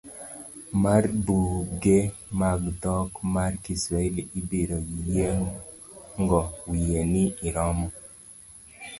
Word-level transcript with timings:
Mar 0.81 1.03
buge 1.25 1.97
mag 2.39 2.61
dhok 2.81 3.11
mar 3.33 3.51
Kiswahili 3.63 4.21
ibiro 4.39 4.77
yiengo 5.09 6.39
wiyi 6.69 7.01
ni 7.13 7.23
iromo. 7.47 7.87